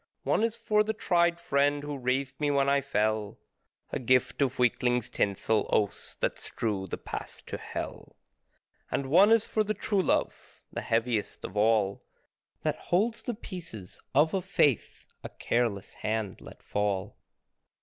One 0.23 0.41
is 0.43 0.55
for 0.55 0.83
the 0.83 0.93
tried 0.95 1.39
friend 1.39 1.83
who 1.83 1.95
raised 1.95 2.39
me 2.39 2.49
when 2.49 2.67
I 2.67 2.81
fell 2.81 3.37
A 3.91 3.99
gift 3.99 4.41
of 4.41 4.57
weakling's 4.57 5.09
tinsel 5.09 5.69
oaths 5.71 6.15
that 6.21 6.39
strew 6.39 6.87
the 6.87 6.97
path 6.97 7.43
to 7.45 7.57
hell. 7.59 8.15
And 8.89 9.11
one 9.11 9.29
is 9.31 9.45
for 9.45 9.63
the 9.63 9.75
true 9.75 10.01
love 10.01 10.59
the 10.73 10.81
heaviest 10.81 11.45
of 11.45 11.55
all 11.55 12.03
That 12.63 12.79
holds 12.79 13.21
the 13.21 13.35
pieces 13.35 13.99
of 14.15 14.33
a 14.33 14.41
faith 14.41 15.05
a 15.23 15.29
careless 15.29 15.93
hand 15.93 16.41
let 16.41 16.63
fall. 16.63 17.15